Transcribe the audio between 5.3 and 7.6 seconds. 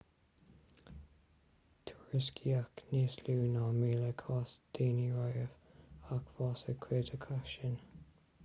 riamh ach bhásaigh cuid acu